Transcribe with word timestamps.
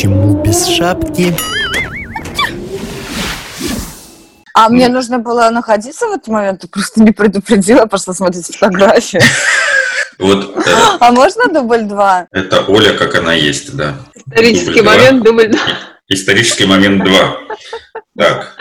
Почему 0.00 0.42
без 0.42 0.66
шапки? 0.66 1.36
А 4.54 4.70
мне 4.70 4.88
нужно 4.88 5.18
было 5.18 5.50
находиться 5.50 6.06
в 6.06 6.12
этот 6.12 6.28
момент, 6.28 6.62
ты 6.62 6.68
просто 6.68 7.02
не 7.02 7.10
предупредила, 7.10 7.84
пошла 7.84 8.14
смотреть 8.14 8.46
фотографию. 8.46 9.20
Вот 10.18 10.56
э, 10.66 10.74
А 11.00 11.12
можно 11.12 11.52
дубль 11.52 11.82
два? 11.82 12.26
это 12.32 12.64
Оля, 12.66 12.94
как 12.94 13.14
она 13.16 13.34
есть, 13.34 13.76
да. 13.76 13.96
Исторический 14.14 14.80
Дубль 14.80 14.86
момент, 14.86 15.22
дубль 15.22 15.48
два. 15.48 15.60
Исторический 16.08 16.64
момент 16.64 17.04
2. 17.04 17.38
Так. 18.16 18.56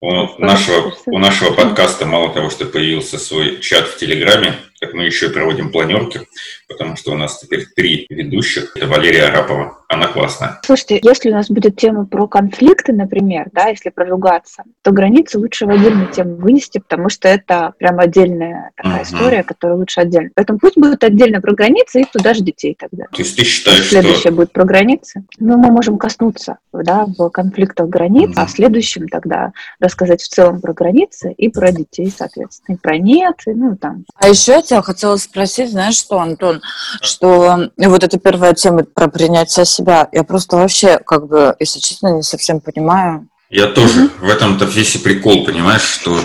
У 0.00 0.40
нашего, 0.40 0.94
у 1.06 1.18
нашего 1.18 1.52
подкаста 1.52 2.06
мало 2.06 2.32
того, 2.32 2.48
что 2.50 2.64
появился 2.64 3.18
свой 3.18 3.58
чат 3.60 3.88
в 3.88 3.96
Телеграме, 3.96 4.54
как 4.80 4.94
мы 4.94 5.04
еще 5.04 5.26
и 5.26 5.32
проводим 5.32 5.70
планерки, 5.72 6.20
потому 6.68 6.96
что 6.96 7.12
у 7.12 7.16
нас 7.16 7.38
теперь 7.40 7.66
три 7.74 8.06
ведущих. 8.10 8.72
Это 8.76 8.86
Валерия 8.86 9.24
Арапова. 9.26 9.78
Она 9.90 10.06
классная. 10.08 10.60
Слушайте, 10.66 11.00
если 11.02 11.30
у 11.30 11.32
нас 11.32 11.48
будет 11.50 11.76
тема 11.76 12.04
про 12.04 12.28
конфликты, 12.28 12.92
например, 12.92 13.46
да, 13.52 13.68
если 13.68 13.88
проругаться, 13.88 14.64
то 14.82 14.92
границы 14.92 15.38
лучше 15.38 15.64
в 15.64 15.70
отдельную 15.70 16.12
тему 16.12 16.36
вынести, 16.36 16.78
потому 16.78 17.08
что 17.08 17.26
это 17.26 17.72
прям 17.78 17.98
отдельная 17.98 18.70
такая 18.76 18.96
Мгм. 18.96 19.02
история, 19.04 19.42
которая 19.44 19.78
лучше 19.78 20.00
отдельно. 20.02 20.28
Поэтому 20.34 20.58
пусть 20.58 20.76
будет 20.76 21.02
отдельно 21.02 21.40
про 21.40 21.54
границы 21.54 22.02
и 22.02 22.04
туда 22.04 22.34
же 22.34 22.42
детей 22.42 22.76
тогда. 22.78 23.04
То 23.10 23.22
есть 23.22 23.34
ты 23.36 23.44
считаешь, 23.44 23.88
Следующее 23.88 24.20
что... 24.20 24.32
будет 24.32 24.52
про 24.52 24.64
границы. 24.64 25.24
Ну, 25.38 25.56
мы 25.56 25.70
можем 25.70 25.96
коснуться 25.96 26.58
да, 26.74 27.06
в 27.06 27.30
конфликтах 27.30 27.88
границ, 27.88 28.32
а 28.36 28.40
Мгм. 28.42 28.46
в 28.46 28.50
следующем 28.50 29.08
тогда 29.08 29.52
рассказать 29.80 30.20
в 30.20 30.28
целом 30.28 30.60
про 30.60 30.74
границы 30.74 31.32
и 31.32 31.48
про 31.48 31.72
детей, 31.72 32.12
соответственно, 32.14 32.76
и 32.76 32.78
про 32.78 32.98
нет, 32.98 33.36
и, 33.46 33.52
ну, 33.54 33.74
там, 33.76 34.04
А 34.16 34.28
еще 34.28 34.60
я 34.76 34.82
хотела 34.82 35.16
спросить, 35.16 35.70
знаешь 35.70 35.96
что, 35.96 36.18
Антон, 36.18 36.62
что 37.00 37.70
вот 37.76 38.04
эта 38.04 38.18
первая 38.18 38.54
тема 38.54 38.84
про 38.84 39.08
принятие 39.08 39.64
себя, 39.64 40.08
я 40.12 40.24
просто 40.24 40.56
вообще, 40.56 40.98
как 40.98 41.26
бы, 41.28 41.54
если 41.58 41.80
честно, 41.80 42.08
не 42.16 42.22
совсем 42.22 42.60
понимаю. 42.60 43.28
Я 43.50 43.68
тоже. 43.68 44.10
В 44.20 44.28
этом-то 44.28 44.66
весь 44.66 44.94
и 44.96 44.98
прикол, 44.98 45.46
понимаешь, 45.46 45.80
что... 45.80 46.20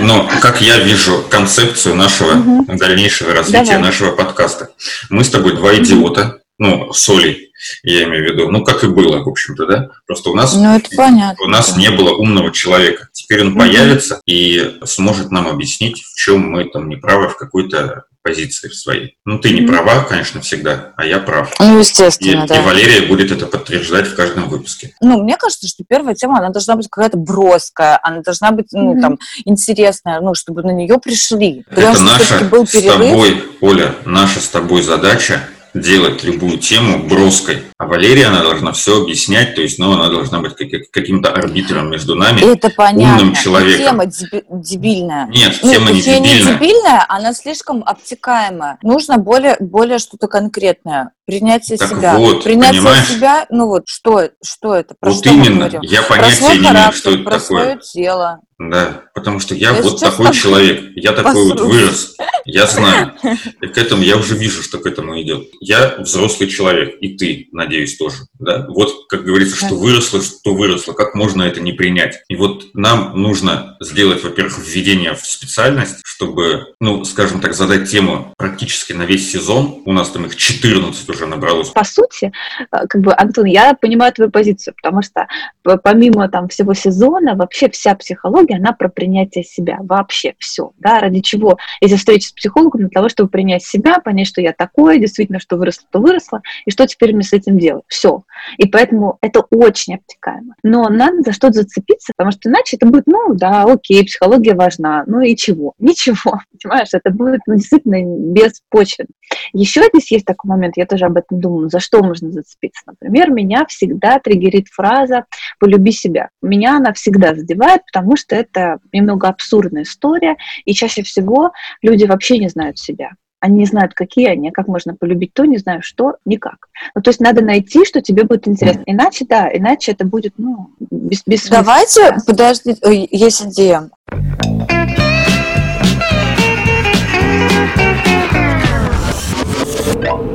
Но 0.00 0.26
как 0.40 0.62
я 0.62 0.78
вижу 0.78 1.22
концепцию 1.28 1.96
нашего 1.96 2.32
Мгм. 2.32 2.76
дальнейшего 2.78 3.34
развития 3.34 3.74
Давай. 3.74 3.82
нашего 3.82 4.12
подкаста. 4.12 4.70
Мы 5.10 5.22
с 5.22 5.28
тобой 5.28 5.54
два 5.54 5.74
идиота, 5.76 6.38
ну, 6.58 6.90
с 6.94 7.06
Олей, 7.10 7.51
я 7.82 8.04
имею 8.04 8.24
в 8.28 8.32
виду, 8.32 8.50
ну, 8.50 8.64
как 8.64 8.84
и 8.84 8.88
было, 8.88 9.22
в 9.22 9.28
общем-то, 9.28 9.66
да? 9.66 9.88
Просто 10.06 10.30
у 10.30 10.34
нас 10.34 10.54
Ну, 10.54 10.76
это 10.76 10.90
понятно. 10.96 11.44
У 11.44 11.48
нас 11.48 11.76
не 11.76 11.90
было 11.90 12.10
умного 12.14 12.50
человека. 12.52 13.08
Теперь 13.12 13.42
он 13.42 13.50
Мгм. 13.50 13.58
появится 13.58 14.20
и 14.26 14.78
сможет 14.84 15.30
нам 15.30 15.48
объяснить, 15.48 16.02
в 16.02 16.14
чем 16.16 16.50
мы 16.50 16.64
там 16.64 16.88
неправы 16.88 17.28
в 17.28 17.36
какой-то 17.36 18.04
позиции 18.24 18.68
своей. 18.68 19.16
Ну, 19.24 19.40
ты 19.40 19.50
не 19.50 19.66
права, 19.66 20.04
конечно, 20.04 20.40
всегда, 20.40 20.92
а 20.96 21.04
я 21.04 21.18
прав. 21.18 21.52
Ну, 21.58 21.76
И, 21.76 21.80
естественно, 21.80 22.44
и 22.44 22.46
да. 22.46 22.62
Валерия 22.62 23.08
будет 23.08 23.32
это 23.32 23.46
подтверждать 23.46 24.06
в 24.06 24.14
каждом 24.14 24.48
выпуске. 24.48 24.94
Ну, 25.00 25.20
мне 25.24 25.36
кажется, 25.36 25.66
что 25.66 25.82
первая 25.88 26.14
тема, 26.14 26.38
она 26.38 26.50
должна 26.50 26.76
быть 26.76 26.86
какая-то 26.88 27.16
броская, 27.16 27.98
она 28.00 28.20
должна 28.22 28.52
быть, 28.52 28.68
ну, 28.70 28.92
Мгм. 28.92 29.00
там, 29.02 29.18
интересная, 29.44 30.20
ну, 30.20 30.34
чтобы 30.34 30.62
на 30.62 30.70
нее 30.70 30.98
пришли. 31.00 31.64
Потому 31.68 31.94
это 31.94 32.02
наша 32.02 32.44
был 32.44 32.64
с 32.64 32.70
тобой, 32.80 33.44
Оля, 33.60 33.94
наша 34.04 34.40
с 34.40 34.48
тобой 34.48 34.82
задача 34.82 35.48
делать 35.74 36.22
любую 36.24 36.58
тему 36.58 37.06
броской. 37.08 37.62
А 37.78 37.86
Валерия, 37.86 38.26
она 38.26 38.42
должна 38.42 38.72
все 38.72 39.02
объяснять, 39.02 39.54
то 39.54 39.62
есть, 39.62 39.78
ну, 39.78 39.92
она 39.92 40.08
должна 40.08 40.40
быть 40.40 40.54
как- 40.56 40.90
каким-то 40.90 41.32
арбитром 41.32 41.90
между 41.90 42.14
нами. 42.14 42.40
Это 42.40 42.70
понятно. 42.70 43.22
умным 43.22 43.34
человеком. 43.34 43.84
Тема 43.86 44.04
деби- 44.06 44.44
дебильная. 44.50 45.26
Нет, 45.28 45.58
Ну, 45.62 45.72
тема 45.72 45.90
не 45.90 45.96
точнее, 45.98 46.20
не 46.20 46.28
дебильная. 46.28 46.54
дебильная, 46.54 47.06
она 47.08 47.32
слишком 47.32 47.82
обтекаемая. 47.84 48.78
Нужно 48.82 49.18
более, 49.18 49.56
более 49.60 49.98
что-то 49.98 50.28
конкретное. 50.28 51.10
Принятие 51.38 51.78
Так 51.78 51.88
себя. 51.90 52.16
вот, 52.18 52.44
Принятие 52.44 52.80
понимаешь? 52.80 53.08
себя, 53.08 53.46
ну 53.50 53.66
вот, 53.66 53.82
что, 53.86 54.30
что 54.44 54.74
это? 54.74 54.94
Про 54.98 55.10
Вот 55.10 55.18
что 55.18 55.30
именно, 55.30 55.70
я 55.82 56.02
понятия 56.02 56.58
не 56.58 56.68
имею, 56.68 56.92
что 56.92 57.10
это 57.10 57.22
про 57.22 57.38
такое. 57.38 57.40
свое 57.40 57.78
тело. 57.78 58.40
Да, 58.58 59.02
потому 59.14 59.40
что 59.40 59.56
я, 59.56 59.70
Я 59.72 59.82
вот 59.82 59.98
такой 59.98 60.26
тобой 60.26 60.34
человек, 60.34 60.92
я 60.94 61.12
такой 61.12 61.44
вот 61.46 61.52
посру. 61.54 61.68
вырос, 61.68 62.14
я 62.44 62.66
знаю. 62.66 63.12
И 63.60 63.66
к 63.66 63.76
этому 63.76 64.02
я 64.04 64.16
уже 64.16 64.36
вижу, 64.36 64.62
что 64.62 64.78
к 64.78 64.86
этому 64.86 65.20
идет. 65.20 65.48
Я 65.60 65.96
взрослый 65.98 66.48
человек, 66.48 66.94
и 67.00 67.16
ты, 67.16 67.48
надеюсь, 67.50 67.96
тоже. 67.96 68.18
Да? 68.38 68.66
Вот, 68.68 69.06
как 69.08 69.24
говорится, 69.24 69.56
что 69.56 69.74
выросло, 69.74 70.22
что 70.22 70.54
выросло, 70.54 70.92
как 70.92 71.16
можно 71.16 71.42
это 71.42 71.60
не 71.60 71.72
принять? 71.72 72.18
И 72.28 72.36
вот 72.36 72.66
нам 72.74 73.20
нужно 73.20 73.76
сделать, 73.80 74.22
во-первых, 74.22 74.56
введение 74.64 75.14
в 75.14 75.26
специальность, 75.26 75.96
чтобы, 76.04 76.66
ну, 76.78 77.04
скажем 77.04 77.40
так, 77.40 77.54
задать 77.54 77.90
тему 77.90 78.32
практически 78.38 78.92
на 78.92 79.02
весь 79.02 79.32
сезон. 79.32 79.82
У 79.86 79.92
нас 79.92 80.08
там 80.10 80.26
их 80.26 80.36
14 80.36 81.08
уже 81.08 81.21
набралось. 81.26 81.70
по 81.70 81.84
сути, 81.84 82.32
э, 82.60 82.86
как 82.88 83.00
бы, 83.00 83.14
Антон, 83.16 83.46
я 83.46 83.74
понимаю 83.74 84.12
твою 84.12 84.30
позицию, 84.30 84.74
потому 84.80 85.02
что 85.02 85.26
п- 85.62 85.78
помимо 85.78 86.28
там 86.28 86.48
всего 86.48 86.74
сезона, 86.74 87.34
вообще 87.34 87.68
вся 87.70 87.94
психология, 87.94 88.56
она 88.56 88.72
про 88.72 88.88
принятие 88.88 89.44
себя, 89.44 89.78
вообще 89.80 90.34
все, 90.38 90.72
да, 90.78 91.00
ради 91.00 91.20
чего 91.20 91.58
эти 91.80 91.96
встречи 91.96 92.26
с 92.26 92.32
психологом, 92.32 92.82
для 92.82 92.90
того, 92.90 93.08
чтобы 93.08 93.30
принять 93.30 93.64
себя, 93.64 93.98
понять, 93.98 94.26
что 94.26 94.40
я 94.40 94.52
такое, 94.52 94.98
действительно, 94.98 95.40
что 95.40 95.56
выросло, 95.56 95.86
то 95.90 95.98
выросло, 96.00 96.42
и 96.66 96.70
что 96.70 96.86
теперь 96.86 97.14
мне 97.14 97.24
с 97.24 97.32
этим 97.32 97.58
делать, 97.58 97.84
все. 97.88 98.22
И 98.58 98.66
поэтому 98.66 99.18
это 99.20 99.40
очень 99.50 99.94
обтекаемо. 99.96 100.54
Но 100.62 100.88
надо 100.88 101.22
за 101.22 101.32
что-то 101.32 101.54
зацепиться, 101.54 102.12
потому 102.16 102.32
что 102.32 102.48
иначе 102.48 102.76
это 102.76 102.86
будет, 102.86 103.06
ну, 103.06 103.34
да, 103.34 103.64
окей, 103.64 104.04
психология 104.04 104.54
важна, 104.54 105.04
ну 105.06 105.20
и 105.20 105.36
чего? 105.36 105.74
Ничего, 105.78 106.40
понимаешь, 106.62 106.88
это 106.92 107.10
будет 107.10 107.40
ну, 107.46 107.54
действительно 107.54 108.02
беспочвенно. 108.32 109.08
Еще 109.52 109.82
здесь 109.92 110.10
есть 110.12 110.24
такой 110.24 110.50
момент, 110.50 110.76
я 110.76 110.86
тоже 110.86 111.06
об 111.06 111.16
этом 111.16 111.40
думаю, 111.40 111.68
за 111.68 111.80
что 111.80 112.02
можно 112.02 112.30
зацепиться. 112.30 112.82
Например, 112.86 113.30
меня 113.30 113.64
всегда 113.66 114.18
триггерит 114.18 114.68
фраза 114.68 115.24
«полюби 115.58 115.92
себя». 115.92 116.28
Меня 116.42 116.76
она 116.76 116.92
всегда 116.92 117.34
задевает, 117.34 117.82
потому 117.92 118.16
что 118.16 118.34
это 118.34 118.78
немного 118.92 119.28
абсурдная 119.28 119.82
история, 119.82 120.36
и 120.64 120.74
чаще 120.74 121.02
всего 121.02 121.52
люди 121.82 122.04
вообще 122.04 122.38
не 122.38 122.48
знают 122.48 122.78
себя. 122.78 123.12
Они 123.42 123.58
не 123.58 123.66
знают, 123.66 123.92
какие 123.92 124.28
они, 124.28 124.50
а 124.50 124.52
как 124.52 124.68
можно 124.68 124.94
полюбить 124.94 125.34
то, 125.34 125.44
не 125.44 125.58
знаю 125.58 125.82
что, 125.82 126.14
никак. 126.24 126.68
Ну, 126.94 127.02
то 127.02 127.10
есть 127.10 127.18
надо 127.18 127.42
найти, 127.42 127.84
что 127.84 128.00
тебе 128.00 128.22
будет 128.22 128.46
интересно. 128.46 128.84
Иначе, 128.86 129.26
да, 129.28 129.50
иначе 129.52 129.90
это 129.90 130.04
будет, 130.04 130.34
ну, 130.38 130.70
без, 130.78 131.22
без 131.26 131.48
Давайте, 131.48 132.18
подожди, 132.24 132.76
ой, 132.84 133.08
есть 133.10 133.44
идея. 133.46 133.90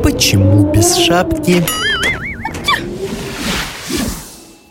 Почему 0.04 0.70
без 0.74 0.98
шапки? 0.98 1.64